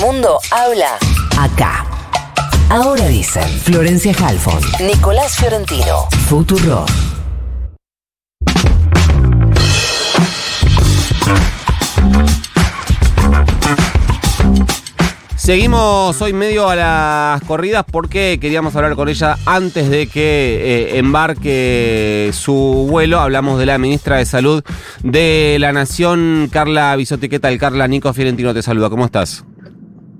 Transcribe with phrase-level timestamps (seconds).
[0.00, 0.98] mundo habla
[1.38, 1.84] acá.
[2.70, 6.84] Ahora dicen Florencia Halfon, Nicolás Fiorentino, Futuro.
[15.36, 20.98] Seguimos hoy medio a las corridas porque queríamos hablar con ella antes de que eh,
[20.98, 23.18] embarque su vuelo.
[23.18, 24.62] Hablamos de la ministra de Salud
[25.02, 27.30] de la Nación, Carla Bisotti.
[27.30, 27.88] ¿Qué tal, Carla?
[27.88, 28.90] Nico Fiorentino te saluda.
[28.90, 29.42] ¿Cómo estás?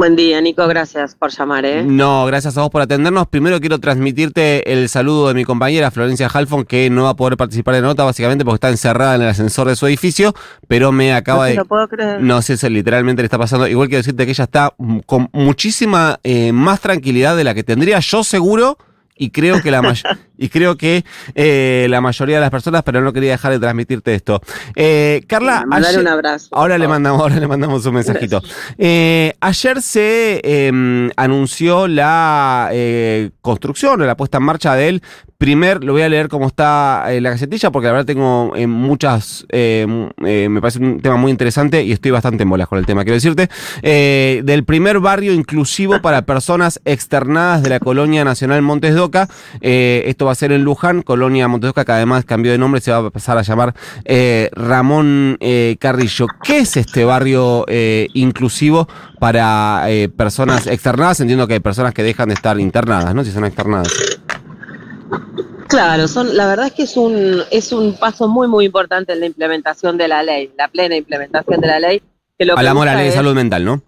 [0.00, 0.66] Buen día, Nico.
[0.66, 1.66] Gracias por llamar.
[1.66, 1.82] ¿eh?
[1.82, 3.26] No, gracias a vos por atendernos.
[3.26, 7.36] Primero quiero transmitirte el saludo de mi compañera Florencia Halfon, que no va a poder
[7.36, 10.32] participar de nota, básicamente porque está encerrada en el ascensor de su edificio,
[10.68, 11.54] pero me acaba no de.
[11.56, 12.22] lo puedo creer.
[12.22, 13.66] No sé si literalmente le está pasando.
[13.66, 14.72] Igual quiero decirte que ella está
[15.04, 18.78] con muchísima eh, más tranquilidad de la que tendría yo seguro.
[19.20, 19.82] Y creo que la
[20.38, 24.14] y creo que eh, la mayoría de las personas, pero no quería dejar de transmitirte
[24.14, 24.40] esto.
[24.74, 26.48] Eh, Carla, Mandale ayer- un abrazo.
[26.52, 28.40] Ahora le mandamos, ahora le mandamos un mensajito.
[28.78, 32.70] Eh, ayer se eh, anunció la
[33.42, 35.02] construcción o la puesta en marcha del
[35.36, 40.10] primer, lo voy a leer como está la gacetilla, porque la verdad tengo muchas, m-
[40.26, 43.04] eh, me parece un tema muy interesante y estoy bastante en bolas con el tema,
[43.04, 43.48] quiero decirte,
[43.82, 49.00] del primer barrio inclusivo para personas externadas de la Colonia Nacional Montes de
[49.60, 52.58] Eh, esto va a ser en Luján, Colonia Montes de Oca, que además cambió de
[52.58, 56.26] nombre, se va a pasar a llamar eh, Ramón eh, Carrillo.
[56.42, 61.20] ¿Qué es este barrio eh, inclusivo para eh, personas externadas?
[61.20, 63.24] Entiendo que hay personas que dejan de estar internadas, ¿no?
[63.24, 63.92] Si son externadas.
[65.68, 69.20] Claro, son, la verdad es que es un, es un paso muy, muy importante en
[69.20, 72.02] la implementación de la ley, la plena implementación de la ley.
[72.36, 73.82] Que lo Hablamos de la ley de salud mental, ¿no?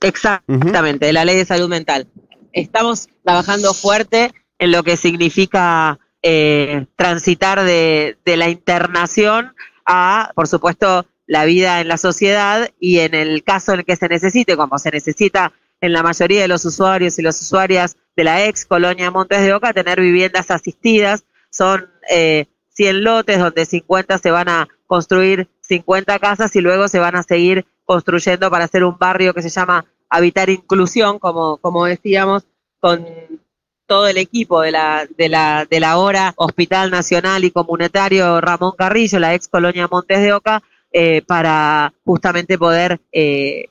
[0.00, 2.06] Exactamente, de la ley de salud mental.
[2.52, 9.54] Estamos trabajando fuerte en lo que significa eh, transitar de, la internación
[9.86, 13.96] a, por supuesto, la vida en la sociedad y en el caso en el que
[13.96, 18.24] se necesite, como se necesita en la mayoría de los usuarios y las usuarias de
[18.24, 21.24] la ex colonia Montes de Oca, tener viviendas asistidas.
[21.50, 26.98] Son eh, 100 lotes donde 50 se van a construir 50 casas y luego se
[26.98, 31.84] van a seguir construyendo para hacer un barrio que se llama Habitar Inclusión, como, como
[31.84, 32.44] decíamos,
[32.80, 33.06] con
[33.86, 38.72] todo el equipo de la, de la, de la hora Hospital Nacional y Comunitario Ramón
[38.76, 43.66] Carrillo, la ex colonia Montes de Oca, eh, para justamente poder eh,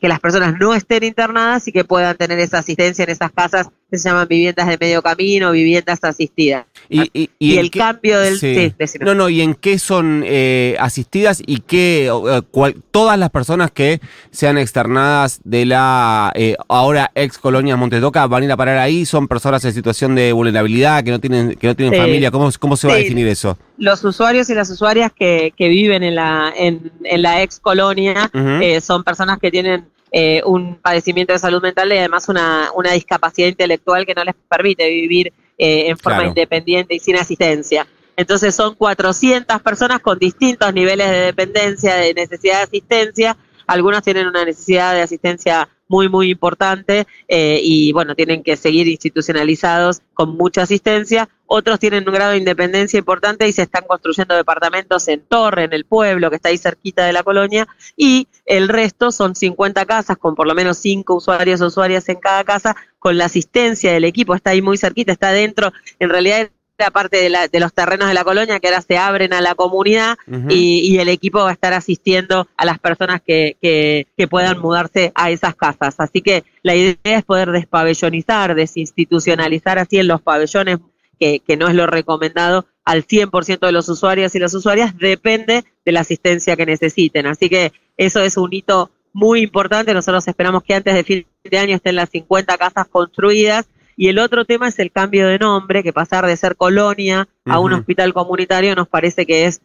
[0.00, 3.68] que las personas no estén internadas y que puedan tener esa asistencia en esas casas
[3.90, 6.66] que se llaman viviendas de medio camino, viviendas asistidas.
[6.88, 8.38] Y, y- Y, en el qué- cambio del...
[8.38, 8.72] sí.
[8.84, 8.98] sí.
[9.00, 13.70] No, no, ¿y en qué son eh, asistidas y qué, eh, cual- todas las personas
[13.70, 14.00] que
[14.32, 19.06] sean externadas de la eh, ahora ex colonia Montedoca van a ir a parar ahí?
[19.06, 22.00] ¿Son personas en situación de vulnerabilidad, que no tienen, que no tienen Sí.
[22.00, 22.30] familia?
[22.32, 23.56] ¿Cómo, cómo se va a definir eso?
[23.78, 28.30] los usuarios y las usuarias que, que viven en la, en, en la ex colonia
[28.62, 32.92] eh, son personas que tienen eh, un padecimiento de salud mental y además una, una
[32.92, 36.28] discapacidad intelectual que no les permite vivir eh, en forma Claro.
[36.28, 37.86] independiente y sin asistencia.
[38.16, 43.36] Entonces son 400 personas con distintos niveles de dependencia, de necesidad de asistencia.
[43.66, 48.88] Algunos tienen una necesidad de asistencia muy, muy importante eh, y bueno, tienen que seguir
[48.88, 51.28] institucionalizados con mucha asistencia.
[51.46, 55.72] Otros tienen un grado de independencia importante y se están construyendo departamentos en Torre, en
[55.72, 57.68] el pueblo, que está ahí cerquita de la colonia.
[57.96, 62.16] Y el resto son 50 casas con por lo menos 5 usuarios o usuarias en
[62.16, 64.34] cada casa, con la asistencia del equipo.
[64.34, 65.72] Está ahí muy cerquita, está dentro.
[66.00, 66.50] En realidad
[66.92, 69.54] parte de, la- de los terrenos de la colonia que ahora se abren a la
[69.54, 70.16] comunidad
[70.50, 74.58] y, y el equipo va a estar asistiendo a las personas que, que, que puedan
[74.60, 75.94] mudarse a esas casas.
[75.98, 80.78] Así que la idea es poder despabellonizar, desinstitucionalizar así en los pabellones,
[81.18, 85.64] que, que no es lo recomendado, al 100% de los usuarios y las usuarias, depende
[85.84, 87.26] de la asistencia que necesiten.
[87.26, 89.94] Así que eso es un hito muy importante.
[89.94, 93.66] Nosotros esperamos que antes de fin de año estén las 50 casas construidas.
[93.96, 97.58] Y el otro tema es el cambio de nombre, que pasar de ser colonia a
[97.58, 99.62] un hospital comunitario nos parece que es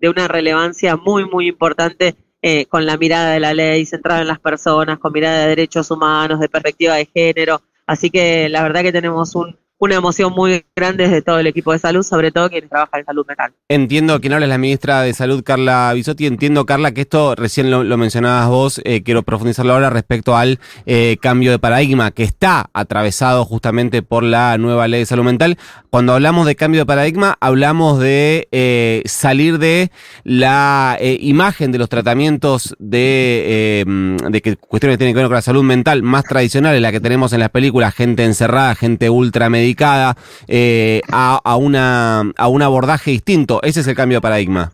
[0.00, 4.28] de una relevancia muy, muy importante eh, con la mirada de la ley, centrada en
[4.28, 7.62] las personas, con mirada de derechos humanos, de perspectiva de género.
[7.86, 11.72] Así que la verdad que tenemos un, una emoción muy grande desde todo el equipo
[11.72, 13.52] de salud, sobre todo quienes trabajan en salud mental.
[13.68, 16.26] Entiendo, quien habla es la ministra de Salud, Carla Bisotti.
[16.26, 21.16] Entiendo, Carla, que esto recién lo, mencionabas vos, eh, quiero profundizarlo ahora respecto al eh,
[21.20, 25.58] cambio de paradigma que está atravesado justamente por la nueva ley de salud mental.
[25.90, 29.90] Cuando hablamos de cambio de paradigma, hablamos de eh, salir de
[30.24, 33.84] la imagen de los tratamientos de, eh,
[34.28, 37.00] de que cuestiones que tienen que ver con la salud mental más tradicionales, la que
[37.00, 40.16] tenemos en las películas, gente encerrada, gente ultra medicada,
[40.46, 43.60] eh, a, a una, a un abordaje distinto.
[43.62, 44.72] Ese es el cambio de paradigma.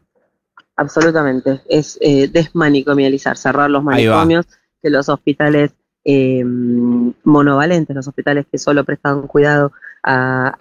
[0.77, 1.61] Absolutamente.
[1.69, 4.47] Es eh, desmanicomializar, cerrar los manicomios,
[4.83, 5.73] que los hospitales
[6.05, 10.55] eh, monovalentes, los hospitales que solo prestan cuidado a,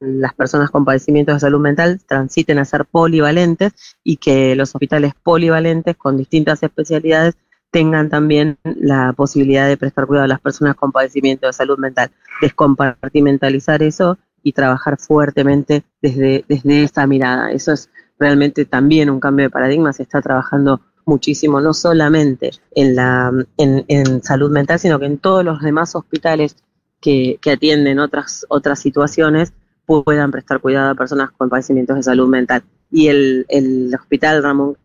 [0.00, 3.72] las personas con padecimientos de salud mental transiten a ser polivalentes
[4.02, 7.36] y que los hospitales polivalentes con distintas especialidades
[7.70, 12.10] tengan también la posibilidad de prestar cuidado a las personas con padecimientos de salud mental.
[12.40, 17.52] Descompartimentalizar eso y trabajar fuertemente desde, desde esta mirada.
[17.52, 19.92] Eso es realmente también un cambio de paradigma.
[19.92, 25.44] Se está trabajando muchísimo, no solamente en, la, en, salud mental, sino que en todos
[25.44, 26.56] los demás hospitales
[27.00, 29.52] que, atienden otras, otras situaciones
[29.86, 32.62] puedan prestar cuidado a personas con padecimientos de salud mental.
[32.90, 34.76] Y el, el hospital Ramón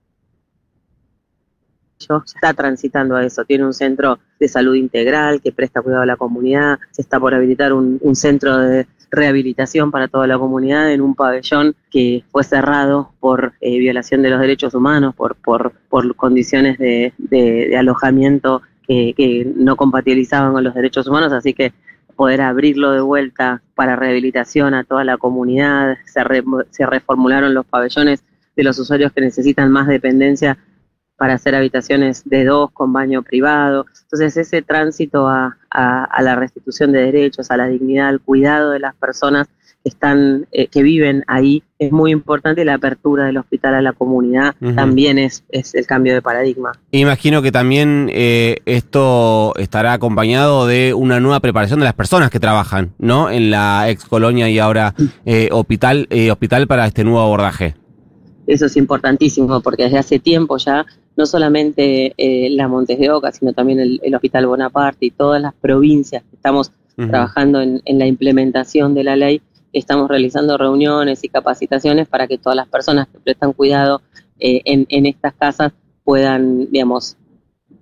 [2.26, 3.46] está transitando a eso.
[3.46, 6.80] Tiene un centro de salud integral que presta cuidado a la comunidad.
[6.92, 11.76] Se está por habilitar un, centro de rehabilitación para toda la comunidad en un pabellón
[11.90, 17.14] que fue cerrado por eh, violación de los derechos humanos, por, por, por condiciones de,
[17.18, 21.32] de, alojamiento que, que, no compatibilizaban con los derechos humanos.
[21.34, 21.74] Así que
[22.16, 26.22] poder abrirlo de vuelta para rehabilitación a toda la comunidad, se,
[26.72, 28.24] se reformularon los pabellones
[28.56, 30.58] de los usuarios que necesitan más dependencia
[31.18, 33.86] para hacer habitaciones de dos con baño privado.
[34.04, 38.96] Entonces ese tránsito a, la restitución de derechos, a la dignidad, al cuidado de las
[38.96, 39.48] personas
[39.84, 43.94] que están, eh, que viven ahí, es muy importante la apertura del hospital a la
[43.94, 46.72] comunidad también es, es, el cambio de paradigma.
[46.92, 52.40] Imagino que también eh, esto estará acompañado de una nueva preparación de las personas que
[52.40, 53.30] trabajan, ¿no?
[53.30, 54.96] En la ex colonia y ahora
[55.26, 57.76] eh, hospital, hospital para este nuevo abordaje.
[58.48, 60.86] Eso es importantísimo porque desde hace tiempo ya
[61.18, 65.54] no solamente eh, la Montes de Oca, sino también el, Hospital Bonaparte y todas las
[65.54, 69.42] provincias que estamos trabajando en, la implementación de la ley,
[69.74, 74.02] estamos realizando reuniones y capacitaciones para que todas las personas que prestan cuidado
[74.40, 75.74] eh, en, estas casas
[76.04, 77.18] puedan, digamos,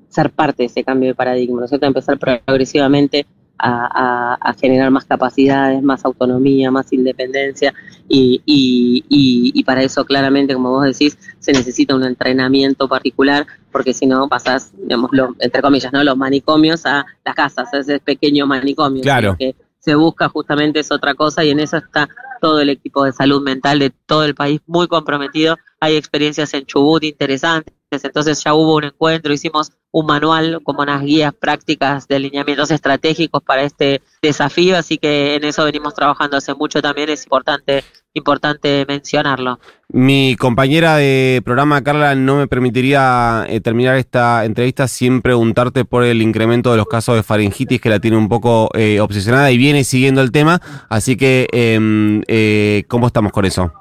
[0.10, 1.86] ser parte de ese cambio de paradigma, ¿no es cierto?
[1.86, 3.28] Empezar progresivamente
[3.60, 7.74] a, generar más capacidades, más autonomía, más independencia
[8.08, 14.06] y, y, para eso claramente, como vos decís, se necesita un entrenamiento particular porque si
[14.06, 16.04] no pasas, digamos, entre comillas, ¿no?
[16.04, 19.02] los manicomios a las casas, ese pequeño manicomio.
[19.02, 19.36] Claro.
[19.38, 22.08] Que se busca justamente es otra cosa y en eso está
[22.40, 25.58] todo el equipo de salud mental de todo el país muy comprometido.
[25.80, 27.74] Hay experiencias en Chubut interesantes,
[28.04, 33.44] entonces ya hubo un encuentro, hicimos un manual como unas guías prácticas de alineamientos estratégicos
[33.44, 38.86] para este desafío, así que en eso venimos trabajando hace mucho también, es importante, importante
[38.88, 39.60] mencionarlo.
[39.90, 46.04] Mi compañera de programa, Carla, no me permitiría eh, terminar esta entrevista sin preguntarte por
[46.04, 49.60] el incremento de los casos de faringitis que la tiene un poco eh, obsesionada y
[49.60, 50.60] viene siguiendo el tema,
[50.90, 53.72] así que em, eh, ¿cómo estamos con eso?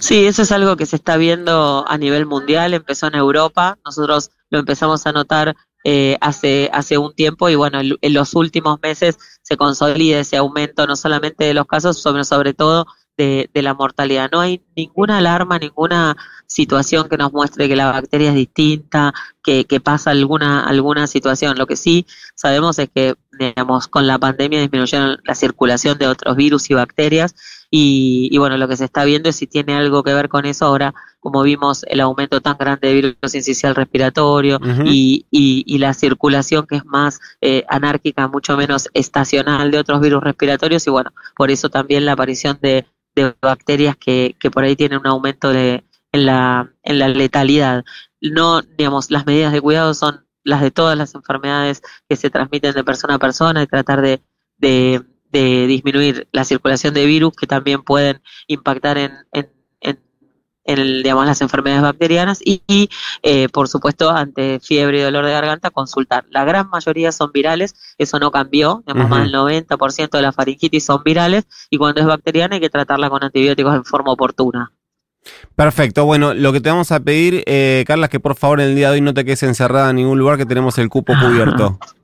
[0.00, 4.30] Sí, eso es algo que se está viendo a nivel mundial, empezó en Europa, nosotros
[4.50, 9.18] lo empezamos a notar eh, hace, hace un tiempo y bueno, en, los últimos meses
[9.42, 14.30] se consolida ese aumento no solamente de los casos, sino sobre todo de, la mortalidad.
[14.32, 16.16] No hay ninguna alarma, ninguna
[16.46, 19.12] situación que nos muestre que la bacteria es distinta,
[19.42, 21.58] que, que, pasa alguna, alguna situación.
[21.58, 26.36] Lo que sí sabemos es que, digamos, con la pandemia disminuyeron la circulación de otros
[26.36, 27.34] virus y bacterias.
[27.74, 30.66] Y, bueno, lo que se está viendo es si tiene algo que ver con eso.
[30.66, 36.66] Ahora, como vimos el aumento tan grande de virus incisional respiratorio y, y, la circulación
[36.66, 40.86] que es más eh, anárquica, mucho menos estacional de otros virus respiratorios.
[40.86, 42.84] Y bueno, por eso también la aparición de,
[43.14, 47.84] de bacterias que, que por ahí tienen un aumento de, en, la, en la letalidad.
[48.20, 52.74] No, digamos, las medidas de cuidado son las de todas las enfermedades que se transmiten
[52.74, 54.22] de persona a persona y tratar de,
[54.58, 59.50] de de disminuir la circulación de virus que también pueden impactar en, en,
[60.64, 62.88] en, digamos, las enfermedades bacterianas y,
[63.22, 66.26] eh, por supuesto, ante fiebre y dolor de garganta, consultar.
[66.30, 70.84] La gran mayoría son virales, eso no cambió, digamos, más del 90% de la faringitis
[70.84, 74.72] son virales y cuando es bacteriana hay que tratarla con antibióticos en forma oportuna.
[75.56, 78.68] Perfecto, bueno, lo que te vamos a pedir, eh, Carla, es que por favor en
[78.68, 81.12] el día de hoy no te quedes encerrada en ningún lugar que tenemos el cupo
[81.20, 81.78] cubierto.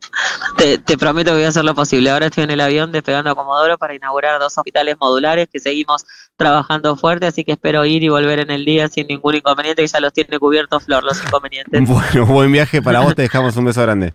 [0.57, 2.11] Te, prometo que voy a hacer lo posible.
[2.11, 6.05] Ahora estoy en el avión despegando a Comodoro para inaugurar dos hospitales modulares que seguimos
[6.37, 9.89] trabajando fuerte, así que espero ir y volver en el día sin ningún inconveniente, que
[9.89, 11.83] ya los tiene cubiertos Flor, los inconvenientes.
[11.89, 14.15] Bueno, buen viaje para vos, te dejamos un beso grande.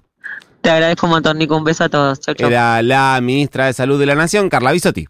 [0.62, 2.20] Te agradezco un montón, Nico, un beso a todos.
[2.38, 5.08] Era la ministra de Salud de la Nación, Carla Bisotti.